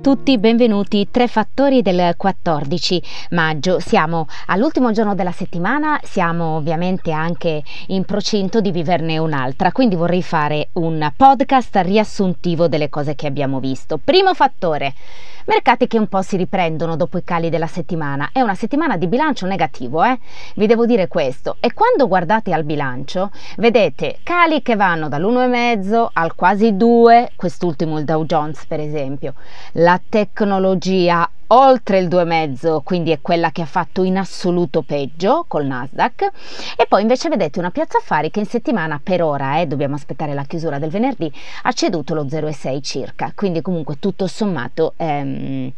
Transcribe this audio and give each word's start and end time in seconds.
Tutti, 0.00 0.38
benvenuti. 0.38 1.08
Tre 1.10 1.26
fattori 1.26 1.82
del 1.82 2.14
14 2.16 3.02
maggio. 3.30 3.80
Siamo 3.80 4.26
all'ultimo 4.46 4.92
giorno 4.92 5.14
della 5.14 5.32
settimana, 5.32 5.98
siamo 6.02 6.56
ovviamente 6.56 7.10
anche 7.10 7.62
in 7.88 8.04
procinto 8.04 8.60
di 8.60 8.70
viverne 8.70 9.18
un'altra, 9.18 9.72
quindi 9.72 9.96
vorrei 9.96 10.22
fare 10.22 10.68
un 10.74 11.10
podcast 11.16 11.76
riassuntivo 11.82 12.68
delle 12.68 12.88
cose 12.88 13.14
che 13.14 13.26
abbiamo 13.26 13.60
visto. 13.60 13.98
Primo 14.02 14.34
fattore, 14.34 14.94
mercati 15.46 15.86
che 15.86 15.98
un 15.98 16.06
po' 16.06 16.22
si 16.22 16.36
riprendono 16.36 16.94
dopo 16.94 17.18
i 17.18 17.24
cali 17.24 17.48
della 17.48 17.66
settimana. 17.66 18.30
È 18.32 18.40
una 18.40 18.54
settimana 18.54 18.96
di 18.96 19.08
bilancio 19.08 19.46
negativo, 19.46 20.04
eh? 20.04 20.18
Vi 20.54 20.66
devo 20.66 20.86
dire 20.86 21.08
questo. 21.08 21.56
E 21.58 21.72
quando 21.72 22.06
guardate 22.06 22.52
al 22.52 22.64
bilancio, 22.64 23.30
vedete 23.56 24.18
cali 24.22 24.62
che 24.62 24.76
vanno 24.76 25.08
dall'1,5 25.08 26.08
al 26.12 26.34
quasi 26.34 26.76
2, 26.76 27.32
quest'ultimo 27.34 27.98
il 27.98 28.04
Dow 28.04 28.24
Jones 28.24 28.64
per 28.66 28.80
esempio. 28.80 29.34
La 29.72 29.87
tecnologia 29.96 31.30
oltre 31.48 31.98
il 31.98 32.08
2,5, 32.08 32.82
quindi 32.82 33.10
è 33.10 33.20
quella 33.22 33.50
che 33.50 33.62
ha 33.62 33.66
fatto 33.66 34.02
in 34.02 34.18
assoluto 34.18 34.82
peggio 34.82 35.44
col 35.48 35.64
Nasdaq. 35.64 36.30
E 36.76 36.86
poi 36.86 37.02
invece 37.02 37.28
vedete 37.28 37.58
una 37.58 37.70
piazza 37.70 37.98
affari 37.98 38.30
che 38.30 38.40
in 38.40 38.46
settimana 38.46 39.00
per 39.02 39.22
ora, 39.22 39.60
eh, 39.60 39.66
dobbiamo 39.66 39.94
aspettare 39.94 40.34
la 40.34 40.44
chiusura 40.44 40.78
del 40.78 40.90
venerdì, 40.90 41.32
ha 41.62 41.72
ceduto 41.72 42.14
lo 42.14 42.24
0,6 42.24 42.82
circa, 42.82 43.32
quindi 43.34 43.62
comunque 43.62 43.98
tutto 43.98 44.26
sommato... 44.26 44.92
Ehm, 44.96 45.72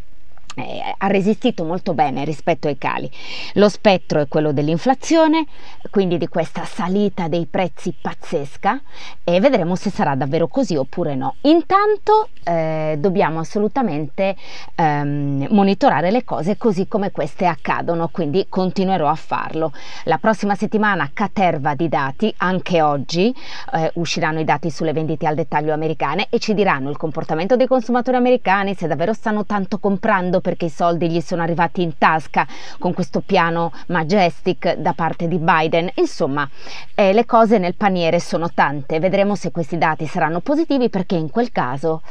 eh, 0.56 0.94
ha 0.96 1.06
resistito 1.06 1.64
molto 1.64 1.94
bene 1.94 2.24
rispetto 2.24 2.68
ai 2.68 2.78
cali. 2.78 3.10
Lo 3.54 3.68
spettro 3.68 4.20
è 4.20 4.28
quello 4.28 4.52
dell'inflazione, 4.52 5.46
quindi 5.90 6.18
di 6.18 6.28
questa 6.28 6.64
salita 6.64 7.28
dei 7.28 7.46
prezzi 7.46 7.94
pazzesca 7.98 8.80
e 9.24 9.40
vedremo 9.40 9.76
se 9.76 9.90
sarà 9.90 10.14
davvero 10.14 10.48
così 10.48 10.76
oppure 10.76 11.14
no. 11.14 11.36
Intanto 11.42 12.28
eh, 12.44 12.96
dobbiamo 12.98 13.40
assolutamente 13.40 14.36
ehm, 14.74 15.46
monitorare 15.50 16.10
le 16.10 16.24
cose 16.24 16.56
così 16.56 16.88
come 16.88 17.10
queste 17.10 17.46
accadono, 17.46 18.08
quindi 18.08 18.46
continuerò 18.48 19.08
a 19.08 19.14
farlo. 19.14 19.72
La 20.04 20.18
prossima 20.18 20.54
settimana 20.54 21.10
caterva 21.12 21.74
di 21.74 21.88
dati, 21.88 22.32
anche 22.38 22.82
oggi 22.82 23.34
eh, 23.72 23.90
usciranno 23.94 24.40
i 24.40 24.44
dati 24.44 24.70
sulle 24.70 24.92
vendite 24.92 25.26
al 25.26 25.34
dettaglio 25.34 25.72
americane 25.72 26.26
e 26.30 26.38
ci 26.38 26.54
diranno 26.54 26.90
il 26.90 26.96
comportamento 26.96 27.56
dei 27.56 27.66
consumatori 27.66 28.16
americani, 28.16 28.74
se 28.74 28.86
davvero 28.86 29.12
stanno 29.12 29.44
tanto 29.44 29.78
comprando 29.78 30.39
perché 30.40 30.66
i 30.66 30.70
soldi 30.70 31.10
gli 31.10 31.20
sono 31.20 31.42
arrivati 31.42 31.82
in 31.82 31.96
tasca 31.98 32.46
con 32.78 32.92
questo 32.92 33.20
piano 33.20 33.72
Majestic 33.88 34.74
da 34.74 34.92
parte 34.92 35.28
di 35.28 35.38
Biden. 35.38 35.90
Insomma, 35.94 36.48
eh, 36.94 37.12
le 37.12 37.26
cose 37.26 37.58
nel 37.58 37.74
paniere 37.74 38.20
sono 38.20 38.50
tante. 38.52 38.98
Vedremo 39.00 39.34
se 39.34 39.50
questi 39.50 39.78
dati 39.78 40.06
saranno 40.06 40.40
positivi 40.40 40.88
perché 40.88 41.16
in 41.16 41.30
quel 41.30 41.52
caso... 41.52 42.02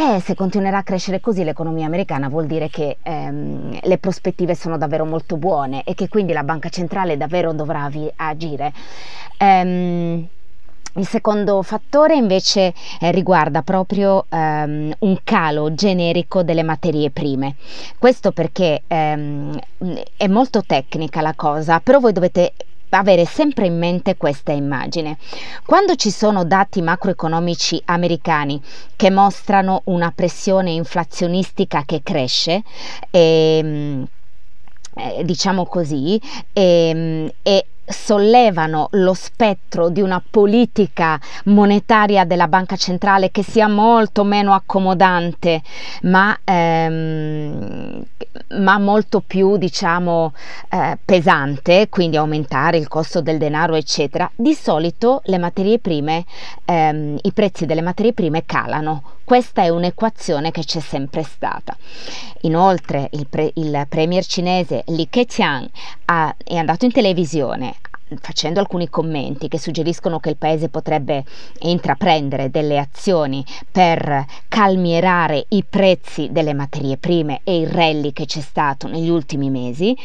Eh, 0.00 0.20
se 0.20 0.36
continuerà 0.36 0.78
a 0.78 0.82
crescere 0.84 1.18
così 1.18 1.42
l'economia 1.42 1.86
americana 1.86 2.28
vuol 2.28 2.46
dire 2.46 2.68
che 2.68 2.98
ehm, 3.02 3.80
le 3.82 3.98
prospettive 3.98 4.54
sono 4.54 4.78
davvero 4.78 5.04
molto 5.04 5.36
buone 5.36 5.82
e 5.82 5.94
che 5.94 6.08
quindi 6.08 6.32
la 6.32 6.44
banca 6.44 6.68
centrale 6.68 7.16
davvero 7.16 7.52
dovrà 7.52 7.88
vi- 7.88 8.08
agire. 8.14 8.72
Ehm, 9.38 10.28
il 10.98 11.06
secondo 11.06 11.62
fattore 11.62 12.14
invece 12.14 12.74
eh, 13.00 13.10
riguarda 13.10 13.62
proprio 13.62 14.26
ehm, 14.28 14.92
un 14.98 15.18
calo 15.24 15.72
generico 15.74 16.42
delle 16.42 16.62
materie 16.62 17.10
prime. 17.10 17.56
Questo 17.98 18.32
perché 18.32 18.82
ehm, 18.86 19.58
è 20.16 20.26
molto 20.26 20.62
tecnica 20.66 21.20
la 21.20 21.34
cosa, 21.34 21.80
però 21.80 22.00
voi 22.00 22.12
dovete 22.12 22.52
avere 22.90 23.24
sempre 23.24 23.66
in 23.66 23.78
mente 23.78 24.16
questa 24.16 24.52
immagine. 24.52 25.18
Quando 25.64 25.94
ci 25.94 26.10
sono 26.10 26.44
dati 26.44 26.80
macroeconomici 26.80 27.80
americani 27.86 28.60
che 28.96 29.10
mostrano 29.10 29.82
una 29.84 30.10
pressione 30.14 30.70
inflazionistica 30.70 31.82
che 31.84 32.00
cresce, 32.02 32.62
ehm, 33.10 34.06
eh, 34.94 35.24
diciamo 35.24 35.66
così, 35.66 36.20
ehm, 36.52 37.30
e 37.42 37.66
sollevano 37.88 38.88
lo 38.92 39.14
spettro 39.14 39.88
di 39.88 40.00
una 40.00 40.22
politica 40.28 41.18
monetaria 41.44 42.24
della 42.24 42.48
banca 42.48 42.76
centrale 42.76 43.30
che 43.30 43.42
sia 43.42 43.68
molto 43.68 44.24
meno 44.24 44.52
accomodante, 44.54 45.62
ma, 46.02 46.38
ehm, 46.44 48.04
ma 48.58 48.78
molto 48.78 49.20
più, 49.26 49.56
diciamo, 49.56 50.32
eh, 50.70 50.98
pesante, 51.04 51.88
quindi 51.88 52.16
aumentare 52.16 52.76
il 52.78 52.88
costo 52.88 53.20
del 53.20 53.38
denaro, 53.38 53.74
eccetera, 53.74 54.30
di 54.34 54.54
solito 54.54 55.22
le 55.24 55.38
materie 55.38 55.78
prime, 55.78 56.24
ehm, 56.64 57.18
i 57.22 57.32
prezzi 57.32 57.66
delle 57.66 57.82
materie 57.82 58.12
prime 58.12 58.44
calano. 58.44 59.16
Questa 59.24 59.62
è 59.62 59.68
un'equazione 59.68 60.50
che 60.50 60.64
c'è 60.64 60.80
sempre 60.80 61.22
stata. 61.22 61.76
Inoltre 62.42 63.08
il, 63.12 63.26
pre- 63.28 63.50
il 63.56 63.84
premier 63.86 64.24
cinese 64.24 64.84
Li 64.86 65.06
Keqiang 65.10 65.68
ha, 66.10 66.34
è 66.42 66.56
andato 66.56 66.84
in 66.84 66.92
televisione 66.92 67.76
facendo 68.20 68.60
alcuni 68.60 68.88
commenti 68.88 69.48
che 69.48 69.58
suggeriscono 69.58 70.20
che 70.20 70.30
il 70.30 70.36
paese 70.36 70.68
potrebbe 70.68 71.24
intraprendere 71.60 72.50
delle 72.50 72.78
azioni 72.78 73.44
per 73.70 74.24
calmierare 74.48 75.46
i 75.48 75.64
prezzi 75.68 76.28
delle 76.30 76.54
materie 76.54 76.96
prime 76.96 77.40
e 77.44 77.58
il 77.58 77.68
rally 77.68 78.12
che 78.12 78.26
c'è 78.26 78.40
stato 78.40 78.88
negli 78.88 79.08
ultimi 79.08 79.50
mesi 79.50 79.96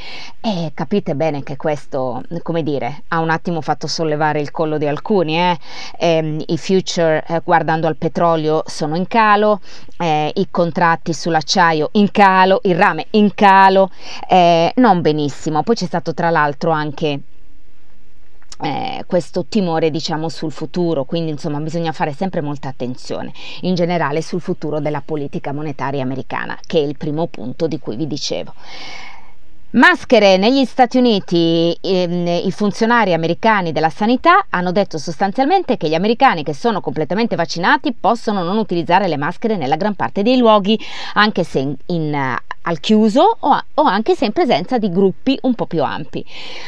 e 0.42 0.72
capite 0.74 1.16
bene 1.16 1.44
che 1.44 1.56
questo, 1.56 2.24
come 2.42 2.64
dire, 2.64 3.04
ha 3.10 3.20
un 3.20 3.30
attimo 3.30 3.62
fatto 3.62 3.88
sollevare 3.88 4.40
il 4.40 4.52
collo 4.52 4.78
di 4.78 4.88
alcuni, 4.88 5.38
eh? 5.38 5.58
Eh, 5.98 6.44
i 6.48 6.58
future 6.58 7.24
eh, 7.28 7.42
guardando 7.44 7.88
al 7.88 7.96
petrolio 7.96 8.64
sono 8.66 8.96
in 8.96 9.08
calo, 9.08 9.62
eh, 9.98 10.32
i 10.36 10.48
contratti 10.50 11.14
sull'acciaio 11.14 11.90
in 11.94 12.12
calo, 12.12 12.60
il 12.64 12.76
rame 12.76 13.08
in 13.12 13.34
calo, 13.34 13.90
eh, 14.28 14.72
non 14.76 15.02
benissimo, 15.02 15.64
poi 15.64 15.76
c'è 15.76 15.86
stato 15.86 16.14
tra 16.14 16.30
l'altro 16.30 16.72
anche 16.72 17.20
eh, 18.62 19.04
questo 19.08 19.46
timore 19.46 19.90
diciamo 19.90 20.30
sul 20.30 20.52
futuro. 20.52 21.06
Quindi 21.06 21.32
insomma 21.32 21.60
bisogna 21.60 21.92
fare 21.92 22.14
sempre 22.14 22.42
molta 22.42 22.68
attenzione 22.68 23.32
in 23.62 23.76
generale 23.76 24.22
sul 24.22 24.42
futuro 24.42 24.80
della 24.80 25.02
politica 25.02 25.54
monetaria 25.54 26.02
americana 26.02 26.58
che 26.66 26.80
è 26.80 26.82
il 26.82 26.98
primo 26.98 27.28
punto 27.28 27.68
di 27.68 27.80
cui 27.80 27.96
vi 27.96 28.08
dicevo 28.08 28.54
Maschere 29.74 30.38
negli 30.38 30.66
Stati 30.66 31.00
Uniti, 31.00 31.76
ehm, 31.82 32.28
i 32.28 32.52
funzionari 32.52 33.12
americani 33.12 33.72
della 33.72 33.90
sanità 33.90 34.46
hanno 34.52 34.72
detto 34.72 35.00
sostanzialmente 35.00 35.78
che 35.78 35.90
gli 35.90 35.96
americani 35.96 36.44
che 36.44 36.54
sono 36.54 36.80
completamente 36.80 37.36
vaccinati 37.36 37.92
possono 37.92 38.44
non 38.44 38.60
utilizzare 38.60 39.08
le 39.08 39.18
maschere 39.18 39.58
nella 39.58 39.76
gran 39.76 39.96
parte 39.96 40.22
dei 40.22 40.38
luoghi, 40.38 40.80
anche 41.14 41.44
se 41.44 41.58
in, 41.58 41.76
in 41.88 42.38
al 42.64 42.80
chiuso 42.80 43.38
o, 43.40 43.64
o, 43.74 43.84
anche 43.84 44.16
se 44.16 44.26
in 44.26 44.32
presenza 44.32 44.78
di 44.78 44.90
gruppi 44.90 45.38
un 45.42 45.56
po' 45.56 45.66
più 45.66 45.84
ampi. 45.84 46.26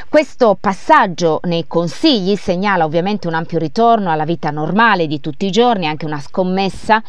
Questo 0.10 0.58
passaggio 0.60 1.40
nei 1.44 1.66
consigli 1.68 2.36
segnala 2.36 2.86
ovviamente 2.86 3.28
un 3.28 3.34
ampio 3.34 3.60
ritorno 3.60 4.12
alla 4.12 4.26
vita 4.26 4.50
normale 4.50 5.08
di 5.08 5.20
tutti 5.20 5.46
i 5.46 5.52
giorni, 5.52 5.88
anche 5.88 6.06
una 6.06 6.20
scommessa 6.20 7.02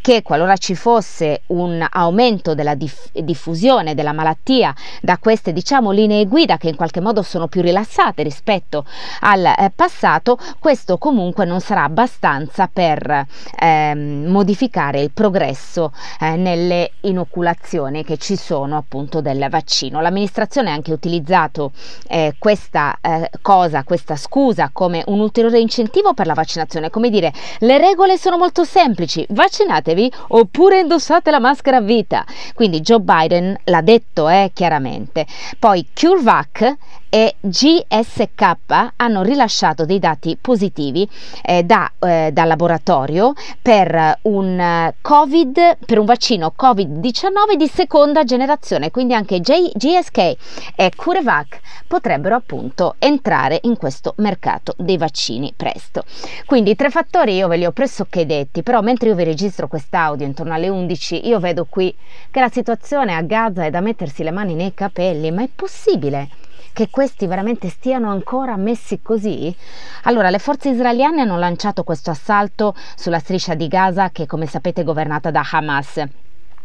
che 0.00 0.22
qualora 0.22 0.56
ci 0.56 0.74
fosse 0.74 1.42
un 1.48 1.84
aumento 1.88 2.54
della 2.54 2.74
diff- 2.74 3.16
diffusione 3.20 3.94
della 3.94 4.12
malattia 4.12 4.74
da 5.00 5.18
queste 5.42 5.52
diciamo 5.52 5.90
linee 5.90 6.26
guida 6.26 6.56
che 6.56 6.68
in 6.68 6.76
qualche 6.76 7.00
modo 7.00 7.22
sono 7.22 7.48
più 7.48 7.62
rilassate 7.62 8.22
rispetto 8.22 8.84
al 9.20 9.44
eh, 9.44 9.72
passato, 9.74 10.38
questo 10.58 10.98
comunque 10.98 11.44
non 11.44 11.60
sarà 11.60 11.82
abbastanza 11.84 12.68
per 12.72 13.26
eh, 13.58 13.94
modificare 13.94 15.00
il 15.00 15.10
progresso 15.10 15.92
eh, 16.20 16.36
nelle 16.36 16.92
inoculazioni 17.00 18.04
che 18.04 18.18
ci 18.18 18.32
ci 18.32 18.36
sono 18.36 18.78
appunto 18.78 19.20
del 19.20 19.46
vaccino. 19.50 20.00
L'amministrazione 20.00 20.70
ha 20.70 20.72
anche 20.72 20.92
utilizzato 20.92 21.72
eh, 22.08 22.34
questa 22.38 22.96
eh, 23.00 23.30
cosa, 23.42 23.84
questa 23.84 24.16
scusa 24.16 24.70
come 24.72 25.02
un 25.06 25.20
ulteriore 25.20 25.60
incentivo 25.60 26.14
per 26.14 26.26
la 26.26 26.32
vaccinazione, 26.32 26.88
come 26.88 27.10
dire 27.10 27.32
le 27.58 27.76
regole 27.76 28.16
sono 28.16 28.38
molto 28.38 28.64
semplici, 28.64 29.26
vaccinatevi 29.28 30.12
oppure 30.28 30.80
indossate 30.80 31.30
la 31.30 31.40
maschera 31.40 31.76
a 31.76 31.80
vita. 31.80 32.24
Quindi 32.54 32.80
Joe 32.80 33.00
Biden 33.00 33.54
l'ha 33.64 33.82
detto 33.82 34.28
eh, 34.28 34.50
chiaramente. 34.54 35.26
Poi 35.58 35.86
CureVac 35.94 36.76
e 37.14 37.34
GSK 37.40 38.56
hanno 38.96 39.20
rilasciato 39.20 39.84
dei 39.84 39.98
dati 39.98 40.38
positivi 40.40 41.06
eh, 41.42 41.62
da, 41.62 41.92
eh, 41.98 42.30
dal 42.32 42.48
laboratorio 42.48 43.34
per 43.60 44.18
un 44.22 44.90
COVID, 44.98 45.76
per 45.84 45.98
un 45.98 46.06
vaccino 46.06 46.54
Covid-19 46.58 47.56
di 47.58 47.68
seconda 47.68 48.24
generazione, 48.24 48.90
quindi 48.90 49.12
anche 49.12 49.40
J- 49.40 49.72
GSK 49.74 50.36
e 50.74 50.90
CureVac 50.96 51.60
potrebbero 51.86 52.34
appunto 52.34 52.94
entrare 52.98 53.58
in 53.64 53.76
questo 53.76 54.14
mercato 54.16 54.72
dei 54.78 54.96
vaccini 54.96 55.52
presto. 55.54 56.04
Quindi 56.46 56.70
i 56.70 56.76
tre 56.76 56.88
fattori 56.88 57.34
io 57.34 57.46
ve 57.46 57.58
li 57.58 57.66
ho 57.66 57.72
pressoché 57.72 58.24
detti, 58.24 58.62
però 58.62 58.80
mentre 58.80 59.10
io 59.10 59.14
vi 59.14 59.24
registro 59.24 59.68
quest'audio 59.68 60.24
intorno 60.24 60.54
alle 60.54 60.70
11, 60.70 61.28
io 61.28 61.38
vedo 61.40 61.66
qui 61.68 61.94
che 62.30 62.40
la 62.40 62.48
situazione 62.48 63.14
a 63.14 63.20
Gaza 63.20 63.66
è 63.66 63.70
da 63.70 63.80
mettersi 63.80 64.22
le 64.22 64.30
mani 64.30 64.54
nei 64.54 64.72
capelli, 64.72 65.30
ma 65.30 65.42
è 65.42 65.48
possibile? 65.54 66.40
Che 66.72 66.88
questi 66.90 67.26
veramente 67.26 67.68
stiano 67.68 68.10
ancora 68.10 68.56
messi 68.56 69.00
così? 69.02 69.54
Allora, 70.04 70.30
le 70.30 70.38
forze 70.38 70.70
israeliane 70.70 71.20
hanno 71.20 71.38
lanciato 71.38 71.84
questo 71.84 72.10
assalto 72.10 72.74
sulla 72.96 73.18
striscia 73.18 73.54
di 73.54 73.68
Gaza 73.68 74.10
che, 74.10 74.26
come 74.26 74.46
sapete, 74.46 74.80
è 74.80 74.84
governata 74.84 75.30
da 75.30 75.46
Hamas. 75.50 76.02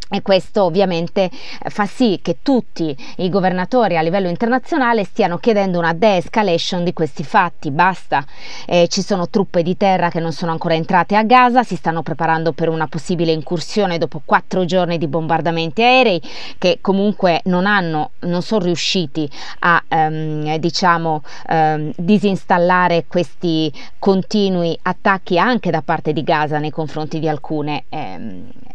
E 0.10 0.22
questo 0.22 0.64
ovviamente 0.64 1.24
eh, 1.24 1.70
fa 1.70 1.86
sì 1.86 2.20
che 2.22 2.38
tutti 2.42 2.96
i 3.18 3.30
governatori 3.30 3.98
a 3.98 4.02
livello 4.02 4.30
internazionale 4.30 5.04
stiano 5.04 5.38
chiedendo 5.38 5.80
una 5.80 5.94
de-escalation 5.94 6.84
di 6.86 6.94
questi 6.94 7.24
fatti. 7.24 7.72
Basta, 7.72 8.26
eh, 8.66 8.88
ci 8.88 9.02
sono 9.02 9.28
truppe 9.28 9.64
di 9.64 9.76
terra 9.76 10.10
che 10.10 10.22
non 10.22 10.32
sono 10.32 10.52
ancora 10.52 10.76
entrate 10.76 11.16
a 11.18 11.24
Gaza, 11.24 11.64
si 11.64 11.76
stanno 11.76 12.04
preparando 12.04 12.54
per 12.54 12.70
una 12.70 12.88
possibile 12.88 13.34
incursione 13.34 13.98
dopo 13.98 14.22
quattro 14.24 14.64
giorni 14.64 14.98
di 14.98 15.08
bombardamenti 15.08 15.82
aerei 15.82 16.22
che 16.58 16.80
comunque 16.80 17.42
non 17.46 17.66
hanno, 17.66 18.12
non 18.20 18.42
sono 18.42 18.64
riusciti 18.64 19.30
a 19.60 19.84
ehm, 19.88 20.56
diciamo 20.58 21.22
ehm, 21.50 21.92
disinstallare 21.98 23.06
questi 23.08 23.72
continui 24.00 24.78
attacchi 24.84 25.38
anche 25.38 25.70
da 25.70 25.82
parte 25.82 26.14
di 26.14 26.24
Gaza 26.24 26.60
nei 26.60 26.72
confronti 26.72 27.20
di 27.20 27.28
alcune 27.28 27.84
ehm, 27.90 28.50
eh, 28.64 28.67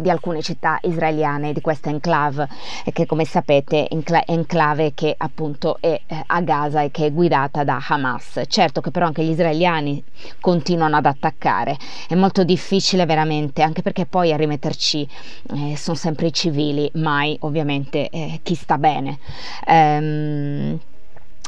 di 0.00 0.10
alcune 0.10 0.42
città 0.42 0.78
israeliane 0.82 1.52
di 1.52 1.60
questa 1.60 1.90
enclave 1.90 2.48
che 2.92 3.06
come 3.06 3.24
sapete 3.24 3.86
è 3.86 4.22
enclave 4.26 4.92
che 4.94 5.14
appunto 5.16 5.78
è 5.80 6.00
eh, 6.06 6.22
a 6.26 6.40
Gaza 6.40 6.82
e 6.82 6.90
che 6.90 7.06
è 7.06 7.12
guidata 7.12 7.64
da 7.64 7.80
Hamas. 7.86 8.42
Certo 8.46 8.80
che 8.80 8.90
però 8.90 9.06
anche 9.06 9.22
gli 9.22 9.30
israeliani 9.30 10.02
continuano 10.40 10.96
ad 10.96 11.06
attaccare, 11.06 11.76
è 12.08 12.14
molto 12.14 12.44
difficile 12.44 13.06
veramente 13.06 13.62
anche 13.62 13.82
perché 13.82 14.06
poi 14.06 14.32
a 14.32 14.36
rimetterci 14.36 15.08
eh, 15.54 15.76
sono 15.76 15.96
sempre 15.96 16.26
i 16.26 16.32
civili, 16.32 16.90
mai 16.94 17.36
ovviamente 17.40 18.08
eh, 18.08 18.40
chi 18.42 18.54
sta 18.54 18.78
bene. 18.78 19.18
Ehm, 19.66 20.78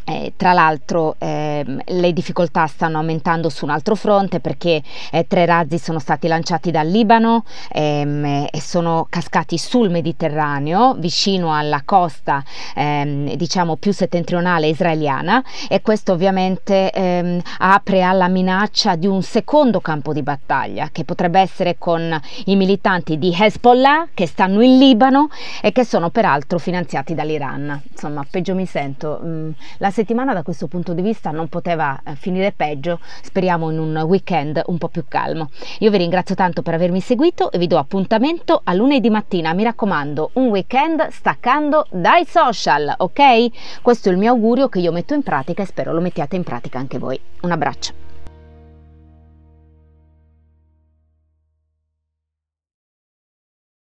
eh, 0.07 0.33
tra 0.37 0.53
l'altro 0.53 1.17
ehm, 1.19 1.81
le 1.85 2.13
difficoltà 2.13 2.67
stanno 2.67 2.99
aumentando 2.99 3.49
su 3.49 3.65
un 3.65 3.71
altro 3.73 3.97
fronte 3.97 4.39
perché 4.39 4.81
eh, 5.11 5.27
tre 5.27 5.47
razzi 5.47 5.79
sono 5.79 5.99
stati 5.99 6.29
lanciati 6.29 6.71
dal 6.71 6.87
Libano 6.87 7.45
ehm, 7.73 8.47
e 8.51 8.61
sono 8.61 9.07
cascati 9.11 9.59
sul 9.59 9.91
Mediterraneo 9.91 10.95
vicino 10.95 11.53
alla 11.55 11.83
costa 11.85 12.45
ehm, 12.77 13.35
diciamo 13.35 13.77
più 13.77 13.93
settentrionale 13.93 14.69
israeliana 14.69 15.43
e 15.69 15.83
questo 15.83 16.13
ovviamente 16.13 16.93
ehm, 16.93 17.41
apre 17.59 18.03
alla 18.03 18.29
minaccia 18.29 18.95
di 18.95 19.09
un 19.09 19.23
secondo 19.23 19.81
campo 19.81 20.13
di 20.13 20.23
battaglia 20.23 20.89
che 20.93 21.05
potrebbe 21.05 21.41
essere 21.41 21.77
con 21.79 22.21
i 22.45 22.55
militanti 22.55 23.19
di 23.19 23.35
Hezbollah 23.37 24.09
che 24.15 24.27
stanno 24.27 24.63
in 24.63 24.79
Libano 24.79 25.29
e 25.61 25.73
che 25.73 25.85
sono 25.85 26.11
peraltro 26.11 26.59
finanziati 26.59 27.15
dall'Iran. 27.15 27.83
Insomma, 27.91 28.25
peggio 28.29 28.55
mi 28.55 28.67
sento. 28.67 29.21
Mm, 29.25 29.51
la 29.79 29.91
settimana 29.97 30.35
da 30.35 30.43
questo 30.43 30.67
punto 30.67 30.93
di 30.93 31.01
vista 31.01 31.31
non 31.31 31.49
poteva 31.49 31.99
eh, 32.05 32.17
finire 32.17 32.53
peggio, 32.53 33.01
speriamo 33.23 33.71
in 33.71 33.79
un 33.79 33.97
weekend 34.07 34.61
un 34.67 34.77
po' 34.77 34.89
più 34.89 35.05
calmo. 35.09 35.49
Io 35.79 35.91
vi 35.91 35.97
ringrazio 35.97 36.35
tanto 36.35 36.61
per 36.61 36.75
avermi 36.75 37.01
seguito 37.01 37.51
e 37.51 37.57
vi 37.57 37.67
do 37.67 37.79
appuntamento 37.79 38.61
a 38.63 38.75
lunedì 38.75 39.09
mattina, 39.09 39.55
mi 39.55 39.63
raccomando, 39.63 40.33
un 40.35 40.49
weekend 40.49 41.09
staccando 41.09 41.87
dai 41.91 42.27
social, 42.27 42.93
ok? 42.95 43.81
Questo 43.81 44.11
è 44.11 44.13
il 44.13 44.19
mio 44.19 44.33
augurio 44.33 44.69
che 44.69 44.81
io 44.81 44.93
metto 44.93 45.15
in 45.15 45.23
pratica 45.23 45.63
e 45.63 45.67
spero 45.67 45.95
lo 45.95 46.03
mettiate 46.03 46.37
in 46.37 46.43
pratica 46.43 46.79
anche 46.79 46.99
voi. 46.99 47.19
Un 47.41 47.53
abbraccio. 47.53 48.06